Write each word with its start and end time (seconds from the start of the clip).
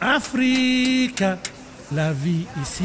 Afrique, 0.00 1.24
la 1.92 2.12
vie 2.12 2.46
ici. 2.62 2.84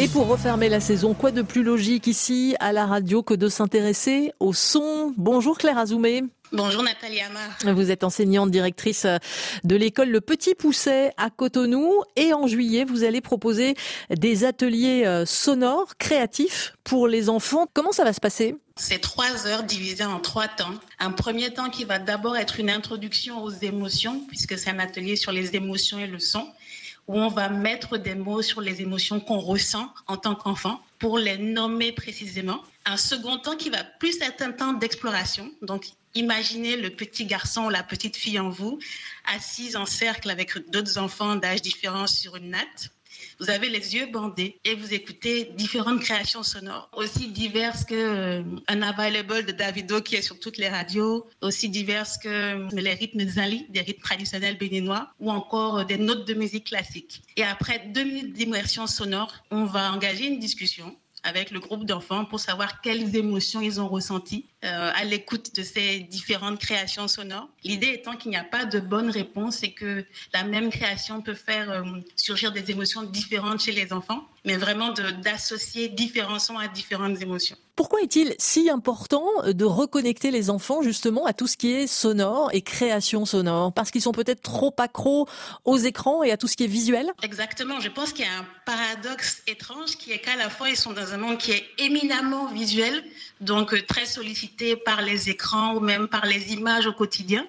Et 0.00 0.08
pour 0.08 0.26
refermer 0.26 0.68
la 0.68 0.80
saison, 0.80 1.14
quoi 1.14 1.30
de 1.30 1.42
plus 1.42 1.62
logique 1.62 2.08
ici 2.08 2.56
à 2.58 2.72
la 2.72 2.86
radio 2.86 3.22
que 3.22 3.34
de 3.34 3.48
s'intéresser 3.48 4.32
au 4.40 4.52
son? 4.52 5.14
Bonjour 5.16 5.56
Claire 5.56 5.78
Azoumé. 5.78 6.24
Bonjour 6.52 6.82
Nathalie 6.82 7.20
Amar. 7.20 7.74
Vous 7.74 7.90
êtes 7.90 8.04
enseignante 8.04 8.50
directrice 8.50 9.06
de 9.64 9.74
l'école 9.74 10.10
Le 10.10 10.20
Petit 10.20 10.54
Pousset 10.54 11.10
à 11.16 11.30
Cotonou 11.30 12.02
et 12.14 12.34
en 12.34 12.46
juillet 12.46 12.84
vous 12.84 13.04
allez 13.04 13.22
proposer 13.22 13.74
des 14.10 14.44
ateliers 14.44 15.06
euh, 15.06 15.24
sonores 15.24 15.96
créatifs 15.96 16.74
pour 16.84 17.08
les 17.08 17.30
enfants. 17.30 17.66
Comment 17.72 17.92
ça 17.92 18.04
va 18.04 18.12
se 18.12 18.20
passer? 18.20 18.54
C'est 18.76 19.00
trois 19.00 19.46
heures 19.46 19.62
divisées 19.62 20.04
en 20.04 20.20
trois 20.20 20.46
temps. 20.46 20.74
Un 20.98 21.12
premier 21.12 21.54
temps 21.54 21.70
qui 21.70 21.84
va 21.84 21.98
d'abord 21.98 22.36
être 22.36 22.60
une 22.60 22.68
introduction 22.68 23.42
aux 23.42 23.50
émotions, 23.50 24.20
puisque 24.28 24.58
c'est 24.58 24.68
un 24.68 24.78
atelier 24.78 25.16
sur 25.16 25.32
les 25.32 25.56
émotions 25.56 25.98
et 26.00 26.06
le 26.06 26.18
son 26.18 26.46
où 27.08 27.18
on 27.18 27.28
va 27.28 27.48
mettre 27.48 27.96
des 27.96 28.14
mots 28.14 28.42
sur 28.42 28.60
les 28.60 28.80
émotions 28.80 29.20
qu'on 29.20 29.38
ressent 29.38 29.92
en 30.06 30.16
tant 30.16 30.34
qu'enfant 30.34 30.80
pour 30.98 31.18
les 31.18 31.38
nommer 31.38 31.92
précisément. 31.92 32.60
Un 32.84 32.96
second 32.96 33.38
temps 33.38 33.56
qui 33.56 33.70
va 33.70 33.84
plus 33.84 34.20
être 34.20 34.42
un 34.42 34.52
temps 34.52 34.72
d'exploration. 34.72 35.50
Donc, 35.62 35.86
imaginez 36.14 36.76
le 36.76 36.90
petit 36.90 37.26
garçon 37.26 37.66
ou 37.66 37.70
la 37.70 37.82
petite 37.82 38.16
fille 38.16 38.38
en 38.38 38.50
vous, 38.50 38.78
assise 39.26 39.76
en 39.76 39.86
cercle 39.86 40.30
avec 40.30 40.70
d'autres 40.70 40.98
enfants 40.98 41.36
d'âge 41.36 41.62
différents 41.62 42.06
sur 42.06 42.36
une 42.36 42.50
natte 42.50 42.90
vous 43.40 43.50
avez 43.50 43.68
les 43.68 43.94
yeux 43.94 44.06
bandés 44.06 44.60
et 44.64 44.74
vous 44.74 44.94
écoutez 44.94 45.44
différentes 45.56 46.00
créations 46.00 46.42
sonores, 46.42 46.88
aussi 46.94 47.28
diverses 47.28 47.84
que 47.84 47.94
euh, 47.94 48.42
un 48.68 48.82
Available 48.82 49.44
de 49.46 49.52
Davido 49.52 50.00
qui 50.00 50.16
est 50.16 50.22
sur 50.22 50.38
toutes 50.38 50.58
les 50.58 50.68
radios, 50.68 51.26
aussi 51.40 51.68
diverses 51.68 52.18
que 52.18 52.28
euh, 52.28 52.68
les 52.72 52.94
rythmes 52.94 53.26
zali, 53.26 53.66
des 53.70 53.80
rythmes 53.80 54.02
traditionnels 54.02 54.58
béninois, 54.58 55.12
ou 55.20 55.30
encore 55.30 55.80
euh, 55.80 55.84
des 55.84 55.98
notes 55.98 56.26
de 56.26 56.34
musique 56.34 56.68
classique. 56.68 57.22
Et 57.36 57.42
après 57.42 57.80
deux 57.92 58.04
minutes 58.04 58.32
d'immersion 58.32 58.86
sonore, 58.86 59.34
on 59.50 59.64
va 59.64 59.92
engager 59.92 60.26
une 60.26 60.38
discussion 60.38 60.96
avec 61.22 61.50
le 61.50 61.60
groupe 61.60 61.84
d'enfants 61.84 62.24
pour 62.24 62.40
savoir 62.40 62.80
quelles 62.80 63.16
émotions 63.16 63.60
ils 63.60 63.80
ont 63.80 63.88
ressenties 63.88 64.51
euh, 64.64 64.92
à 64.94 65.04
l'écoute 65.04 65.56
de 65.56 65.64
ces 65.64 65.98
différentes 65.98 66.60
créations 66.60 67.08
sonores. 67.08 67.48
L'idée 67.64 67.88
étant 67.88 68.14
qu'il 68.14 68.30
n'y 68.30 68.36
a 68.36 68.44
pas 68.44 68.64
de 68.64 68.78
bonne 68.78 69.10
réponse 69.10 69.64
et 69.64 69.72
que 69.72 70.04
la 70.32 70.44
même 70.44 70.70
création 70.70 71.20
peut 71.20 71.34
faire 71.34 71.68
euh, 71.68 71.82
surgir 72.14 72.52
des 72.52 72.70
émotions 72.70 73.02
différentes 73.02 73.60
chez 73.60 73.72
les 73.72 73.92
enfants, 73.92 74.24
mais 74.44 74.56
vraiment 74.56 74.94
d'associer 75.24 75.88
différents 75.88 76.38
sons 76.38 76.58
à 76.58 76.68
différentes 76.68 77.20
émotions. 77.20 77.56
Pourquoi 77.74 78.02
est-il 78.02 78.34
si 78.38 78.68
important 78.68 79.24
de 79.46 79.64
reconnecter 79.64 80.30
les 80.30 80.50
enfants 80.50 80.82
justement 80.82 81.24
à 81.24 81.32
tout 81.32 81.46
ce 81.46 81.56
qui 81.56 81.72
est 81.72 81.86
sonore 81.86 82.50
et 82.52 82.60
création 82.60 83.24
sonore? 83.24 83.72
Parce 83.72 83.90
qu'ils 83.90 84.02
sont 84.02 84.12
peut-être 84.12 84.42
trop 84.42 84.74
accros 84.78 85.26
aux 85.64 85.78
écrans 85.78 86.22
et 86.22 86.30
à 86.30 86.36
tout 86.36 86.48
ce 86.48 86.56
qui 86.56 86.64
est 86.64 86.68
visuel? 86.68 87.10
Exactement. 87.22 87.80
Je 87.80 87.88
pense 87.88 88.12
qu'il 88.12 88.26
y 88.26 88.28
a 88.28 88.38
un 88.38 88.46
paradoxe 88.66 89.42
étrange 89.46 89.96
qui 89.96 90.12
est 90.12 90.18
qu'à 90.18 90.36
la 90.36 90.50
fois 90.50 90.68
ils 90.68 90.76
sont 90.76 90.92
dans 90.92 91.14
un 91.14 91.16
monde 91.16 91.38
qui 91.38 91.52
est 91.52 91.64
éminemment 91.78 92.46
visuel, 92.52 93.02
donc 93.40 93.72
euh, 93.72 93.80
très 93.88 94.04
sollicité 94.04 94.51
par 94.84 95.02
les 95.02 95.30
écrans 95.30 95.76
ou 95.76 95.80
même 95.80 96.08
par 96.08 96.26
les 96.26 96.52
images 96.52 96.86
au 96.86 96.92
quotidien. 96.92 97.46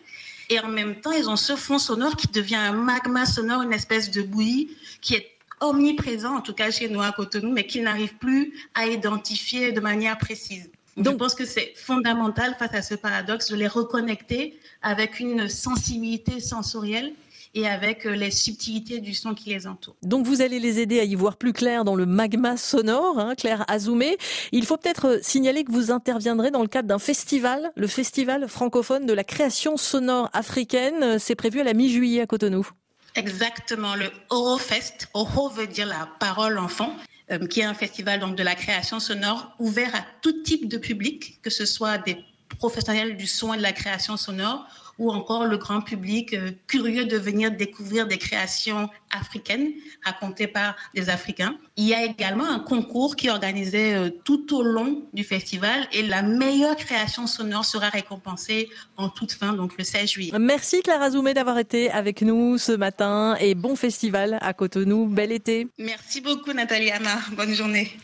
Et 0.50 0.60
en 0.60 0.68
même 0.68 1.00
temps, 1.00 1.12
ils 1.12 1.30
ont 1.30 1.36
ce 1.36 1.56
fond 1.56 1.80
sonore 1.80 2.16
qui 2.16 2.28
devient 2.28 2.56
un 2.56 2.74
magma 2.74 3.26
sonore, 3.26 3.62
une 3.62 3.74
espèce 3.74 4.12
de 4.12 4.22
bouillie 4.22 4.70
qui 5.02 5.16
est 5.16 5.30
omniprésent, 5.62 6.36
en 6.36 6.42
tout 6.42 6.54
cas 6.54 6.72
chez 6.72 6.90
nous 6.90 7.02
à 7.02 7.12
Cotonou, 7.12 7.52
mais 7.52 7.66
qu'ils 7.66 7.84
n'arrivent 7.84 8.16
plus 8.16 8.54
à 8.76 8.86
identifier 8.86 9.72
de 9.72 9.80
manière 9.80 10.18
précise. 10.18 10.70
Donc, 10.98 11.14
je 11.14 11.18
pense 11.18 11.36
que 11.36 11.46
c'est 11.46 11.74
fondamental 11.76 12.56
face 12.60 12.74
à 12.74 12.82
ce 12.82 12.96
paradoxe 12.96 13.50
de 13.50 13.56
les 13.56 13.68
reconnecter 13.68 14.60
avec 14.82 15.20
une 15.20 15.50
sensibilité 15.50 16.40
sensorielle 16.40 17.14
et 17.54 17.68
avec 17.68 18.06
euh, 18.06 18.16
les 18.16 18.32
subtilités 18.32 19.00
du 19.00 19.14
son 19.14 19.34
qui 19.34 19.50
les 19.50 19.68
entoure. 19.68 19.96
Donc 20.02 20.26
vous 20.26 20.42
allez 20.42 20.60
les 20.60 20.80
aider 20.80 21.00
à 21.00 21.04
y 21.04 21.16
voir 21.16 21.38
plus 21.38 21.54
clair 21.54 21.84
dans 21.84 21.96
le 21.96 22.06
magma 22.06 22.58
sonore, 22.58 23.20
hein, 23.20 23.36
Claire 23.36 23.64
Azoumé. 23.68 24.18
Il 24.52 24.66
faut 24.66 24.78
peut-être 24.78 25.20
signaler 25.22 25.64
que 25.64 25.72
vous 25.72 25.92
interviendrez 25.92 26.52
dans 26.52 26.62
le 26.62 26.68
cadre 26.68 26.88
d'un 26.88 27.00
festival, 27.00 27.72
le 27.76 27.88
festival 27.88 28.48
francophone 28.48 29.06
de 29.06 29.14
la 29.14 29.24
création 29.24 29.78
sonore 29.78 30.30
africaine. 30.34 31.20
C'est 31.20 31.36
prévu 31.36 31.62
à 31.62 31.64
la 31.64 31.74
mi-juillet 31.74 32.22
à 32.22 32.28
Cotonou. 32.28 32.68
Exactement, 33.16 33.96
le 33.96 34.10
Orofest. 34.30 35.08
Oro 35.14 35.50
veut 35.50 35.68
dire 35.68 35.86
la 35.86 36.10
parole 36.20 36.58
enfant, 36.58 36.96
euh, 37.32 37.46
qui 37.46 37.60
est 37.60 37.66
un 37.66 37.76
festival 37.76 38.20
donc 38.20 38.36
de 38.36 38.44
la 38.44 38.56
création 38.56 39.00
sonore 39.00 39.56
ouvert 39.60 39.94
à 39.96 40.04
tout 40.22 40.42
type 40.44 40.68
de 40.68 40.78
public, 40.78 41.40
que 41.44 41.52
ce 41.52 41.66
soit 41.66 42.00
des 42.00 42.18
professionnels 42.58 43.16
du 43.16 43.28
son 43.28 43.54
et 43.54 43.58
de 43.58 43.62
la 43.62 43.74
création 43.74 44.18
sonore 44.18 44.66
ou 45.00 45.12
encore 45.12 45.46
le 45.46 45.58
grand 45.58 45.82
public 45.82 46.34
euh, 46.34 46.52
curieux 46.68 47.06
de 47.06 47.18
venir 47.18 47.52
découvrir 47.52 48.08
des 48.08 48.18
créations 48.18 48.90
africaines 49.12 49.72
racontées 50.04 50.48
par 50.48 50.76
des 50.94 51.10
Africains. 51.10 51.56
Il 51.78 51.86
y 51.86 51.94
a 51.94 52.04
également 52.04 52.50
un 52.50 52.60
concours 52.60 53.16
qui 53.16 53.28
est 53.28 53.32
organisé 53.32 53.96
euh, 53.96 54.10
tout 54.24 54.56
au 54.56 54.62
long 54.62 55.04
du 55.14 55.24
festival 55.24 55.88
et 55.92 56.04
la 56.04 56.22
meilleure 56.22 56.76
création 56.76 57.28
sonore 57.28 57.66
sera 57.66 57.90
récompensée 57.90 58.70
en 58.98 59.10
toute 59.10 59.32
fin, 59.32 59.54
donc 59.54 59.78
le 59.78 59.84
16 59.84 60.10
juillet. 60.10 60.32
Merci 60.40 60.82
Clara 60.82 61.12
Zoumé 61.12 61.34
d'avoir 61.34 61.58
été 61.58 61.90
avec 61.92 62.22
nous 62.22 62.58
ce 62.58 62.72
matin 62.72 63.36
et 63.40 63.56
bon 63.56 63.76
festival 63.76 64.38
à 64.42 64.54
Cotonou. 64.54 65.08
Bel 65.08 65.32
été. 65.32 65.68
Merci 65.78 66.22
beaucoup 66.22 66.54
Nathalie 66.54 66.92
Anna. 66.92 67.18
Bonne 67.36 67.54
journée. 67.54 67.98